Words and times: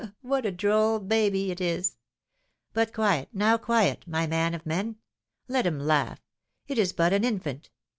what 0.23 0.47
a 0.47 0.51
droll 0.51 0.97
baby 0.99 1.51
it 1.51 1.61
is! 1.61 1.97
But 2.73 2.91
quiet, 2.91 3.29
now, 3.33 3.59
quiet, 3.59 4.03
my 4.07 4.25
man 4.25 4.55
of 4.55 4.65
men; 4.65 4.95
let 5.47 5.67
him 5.67 5.77
laugh, 5.77 6.19
it 6.67 6.79
is 6.79 6.91
but 6.91 7.13
an 7.13 7.23
infant. 7.23 7.69